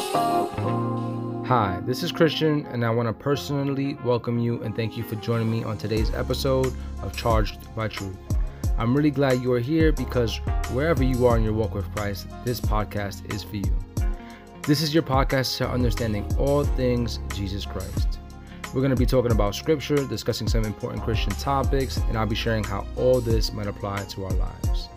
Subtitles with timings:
[0.00, 5.16] Hi, this is Christian, and I want to personally welcome you and thank you for
[5.16, 6.72] joining me on today's episode
[7.02, 8.16] of Charged by Truth.
[8.78, 10.38] I'm really glad you are here because
[10.70, 13.76] wherever you are in your walk with Christ, this podcast is for you.
[14.62, 18.20] This is your podcast to understanding all things Jesus Christ.
[18.72, 22.34] We're going to be talking about scripture, discussing some important Christian topics, and I'll be
[22.34, 24.88] sharing how all this might apply to our lives.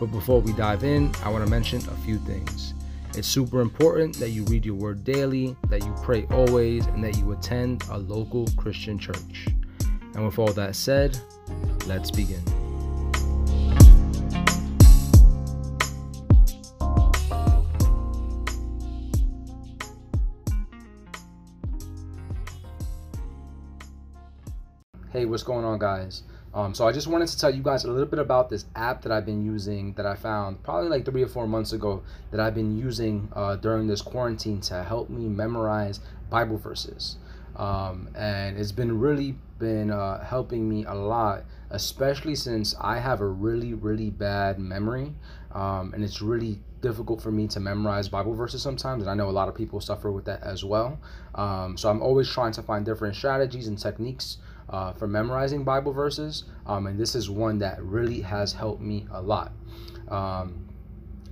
[0.00, 2.74] But before we dive in, I want to mention a few things.
[3.20, 7.18] It's super important that you read your word daily, that you pray always, and that
[7.18, 9.46] you attend a local Christian church.
[10.14, 11.20] And with all that said,
[11.86, 12.42] let's begin.
[25.12, 26.22] Hey, what's going on, guys?
[26.52, 29.02] Um, so I just wanted to tell you guys a little bit about this app
[29.02, 32.40] that I've been using that I found probably like three or four months ago that
[32.40, 37.16] I've been using uh, during this quarantine to help me memorize Bible verses.
[37.56, 43.20] Um, and it's been really been uh, helping me a lot, especially since I have
[43.20, 45.14] a really really bad memory,
[45.52, 49.28] um, and it's really difficult for me to memorize Bible verses sometimes, and I know
[49.28, 50.98] a lot of people suffer with that as well.
[51.34, 54.38] Um, so I'm always trying to find different strategies and techniques
[54.70, 59.06] uh, for memorizing Bible verses, um, and this is one that really has helped me
[59.10, 59.52] a lot.
[60.08, 60.66] Um,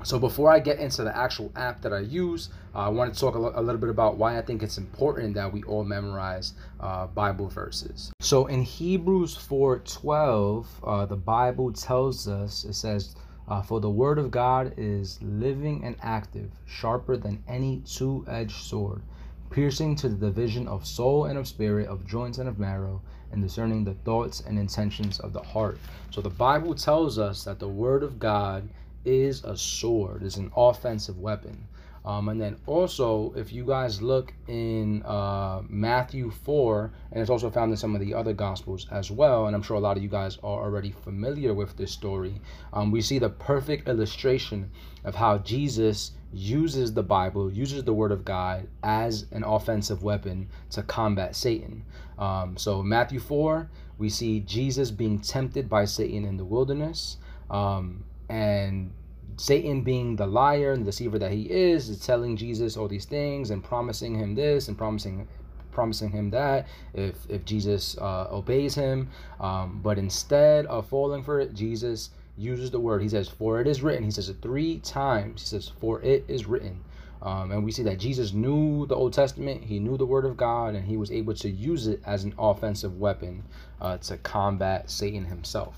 [0.04, 3.18] so before I get into the actual app that I use, uh, I want to
[3.18, 7.08] talk a, little bit about why I think it's important that we all memorize uh,
[7.08, 8.12] Bible verses.
[8.20, 13.16] So in Hebrews 4:12, uh, the Bible tells us it says,
[13.48, 19.02] uh, "For the word of God is living and active, sharper than any two-edged sword."
[19.50, 23.00] piercing to the division of soul and of spirit, of joints and of marrow,
[23.32, 25.78] and discerning the thoughts and intentions of the heart.
[26.10, 28.68] So the Bible tells us that the Word of God
[29.04, 31.66] is a sword, is an offensive weapon.
[32.04, 37.50] Um, and then also, if you guys look in uh, Matthew 4, and it's also
[37.50, 40.02] found in some of the other Gospels as well, and I'm sure a lot of
[40.02, 42.40] you guys are already familiar with this story,
[42.72, 44.70] um, we see the perfect illustration
[45.04, 50.48] of how Jesus uses the Bible, uses the Word of God as an offensive weapon
[50.70, 51.84] to combat Satan.
[52.18, 53.68] Um, so, Matthew 4,
[53.98, 57.16] we see Jesus being tempted by Satan in the wilderness.
[57.50, 58.92] Um, and
[59.36, 63.04] Satan, being the liar and the deceiver that he is, is telling Jesus all these
[63.04, 65.28] things and promising him this and promising
[65.70, 69.10] promising him that if if Jesus uh, obeys him.
[69.38, 73.02] Um, but instead of falling for it, Jesus uses the word.
[73.02, 75.42] He says, "For it is written." He says it three times.
[75.42, 76.84] He says, "For it is written."
[77.20, 80.36] Um, and we see that Jesus knew the Old Testament, he knew the Word of
[80.36, 83.42] God, and he was able to use it as an offensive weapon
[83.80, 85.74] uh, to combat Satan himself.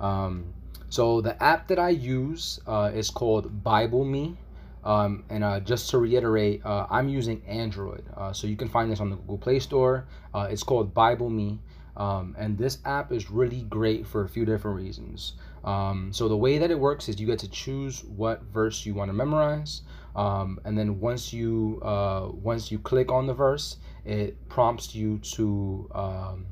[0.00, 0.54] Um,
[0.88, 4.36] so the app that I use uh, is called Bible Me.
[4.82, 8.02] Um, and uh, just to reiterate, uh, I'm using Android.
[8.16, 10.06] Uh, so you can find this on the Google Play Store.
[10.34, 11.58] Uh, it's called Bible Me.
[11.96, 15.34] Um, and this app is really great for a few different reasons.
[15.64, 18.94] Um, so the way that it works is you get to choose what verse you
[18.94, 19.82] want to memorize.
[20.16, 25.18] Um, and then once you uh, once you click on the verse, it prompts you
[25.18, 26.46] to um,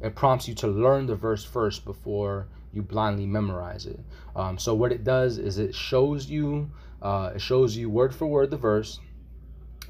[0.00, 4.00] it prompts you to learn the verse first before you blindly memorize it.
[4.34, 6.70] Um, so what it does is it shows you
[7.02, 8.98] uh, it shows you word for word the verse,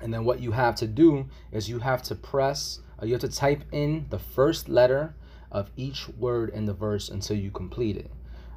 [0.02, 3.28] and then what you have to do is you have to press you have to
[3.28, 5.14] type in the first letter
[5.50, 8.10] of each word in the verse until you complete it.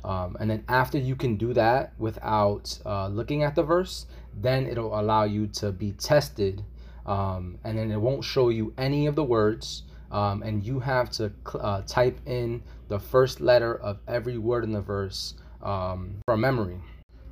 [0.03, 4.65] Um, and then after you can do that without uh, looking at the verse, then
[4.65, 6.63] it'll allow you to be tested.
[7.05, 11.09] Um, and then it won't show you any of the words um, and you have
[11.11, 16.41] to uh, type in the first letter of every word in the verse um, from
[16.41, 16.79] memory.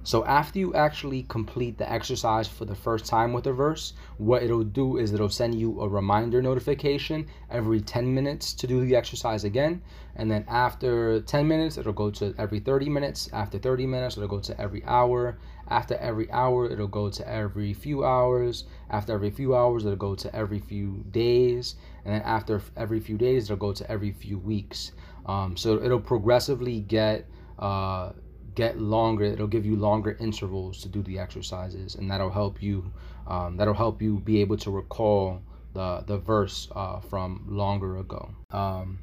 [0.07, 4.41] So after you actually complete the exercise for the first time with a verse, what
[4.41, 8.95] it'll do is it'll send you a reminder notification every 10 minutes to do the
[8.95, 9.81] exercise again.
[10.15, 13.29] And then after 10 minutes, it'll go to every 30 minutes.
[13.33, 15.39] After 30 minutes, it'll go to every hour.
[15.67, 18.63] After every hour, it'll go to every few hours.
[18.89, 21.75] After every few hours, it'll go to every few days.
[22.05, 24.93] And then after every few days, it'll go to every few weeks.
[25.25, 27.25] Um, so it'll progressively get
[27.59, 28.13] uh,
[28.57, 32.91] get longer it'll give you longer intervals to do the exercises and that'll help you
[33.27, 35.39] um, that'll help you be able to recall
[35.73, 38.31] the the verse uh, from longer ago.
[38.49, 38.99] Um,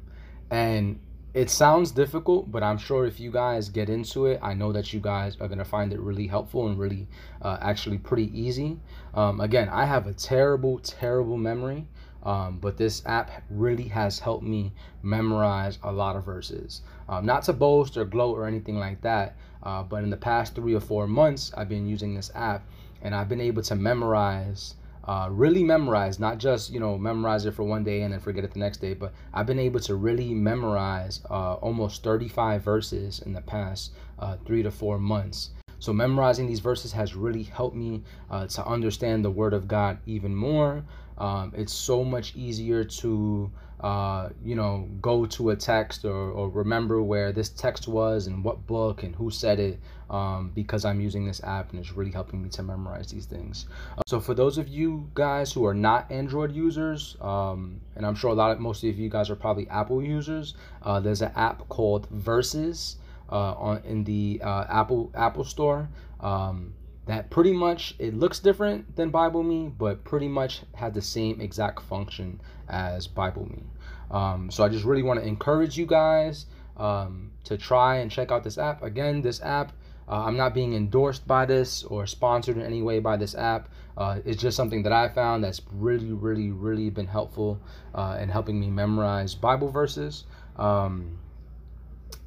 [0.51, 0.99] and
[1.33, 4.93] it sounds difficult but i'm sure if you guys get into it i know that
[4.93, 7.07] you guys are going to find it really helpful and really
[7.41, 8.77] uh, actually pretty easy.
[9.13, 11.87] Um, again i have a terrible terrible memory
[12.25, 14.73] um, but this app really has helped me
[15.03, 16.81] memorize a lot of verses.
[17.07, 20.55] Um, not to boast or gloat or anything like that, uh, but in the past
[20.55, 22.67] three or four months, I've been using this app
[23.01, 24.75] and I've been able to memorize
[25.07, 28.43] uh, really memorize, not just you know memorize it for one day and then forget
[28.43, 33.19] it the next day, but I've been able to really memorize uh, almost 35 verses
[33.19, 35.51] in the past uh, three to four months.
[35.85, 38.01] So memorizing these verses has really helped me
[38.31, 40.83] uh, to understand the Word of God even more.
[41.19, 43.51] Um, it's so much easier to
[43.81, 48.43] uh, you know go to a text or, or remember where this text was and
[48.43, 49.79] what book and who said it
[50.09, 53.67] um, because I'm using this app and it's really helping me to memorize these things.
[53.95, 58.15] Uh, so for those of you guys who are not Android users, um, and I'm
[58.15, 61.31] sure a lot of most of you guys are probably Apple users, uh, there's an
[61.35, 62.95] app called Verses
[63.33, 65.89] on in the uh, Apple Apple Store.
[66.19, 66.73] Um,
[67.05, 71.39] that pretty much it looks different than Bible Me, but pretty much had the same
[71.39, 73.63] exact function as Bible Me.
[74.09, 78.31] Um, so I just really want to encourage you guys um, to try and check
[78.31, 78.83] out this app.
[78.83, 79.71] Again, this app,
[80.07, 83.69] uh, I'm not being endorsed by this or sponsored in any way by this app.
[83.97, 87.61] Uh, it's just something that I found that's really, really, really been helpful
[87.93, 90.25] uh, in helping me memorize Bible verses.
[90.57, 91.17] Um,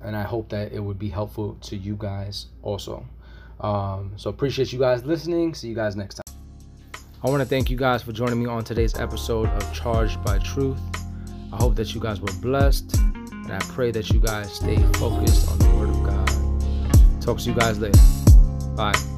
[0.01, 3.07] and I hope that it would be helpful to you guys also.
[3.61, 5.55] Um, so appreciate you guys listening.
[5.55, 6.37] See you guys next time.
[7.23, 10.39] I want to thank you guys for joining me on today's episode of Charged by
[10.39, 10.79] Truth.
[11.53, 15.51] I hope that you guys were blessed, and I pray that you guys stay focused
[15.51, 17.21] on the Word of God.
[17.21, 17.99] Talk to you guys later.
[18.77, 19.18] Bye.